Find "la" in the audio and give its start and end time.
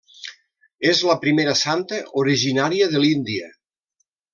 1.09-1.17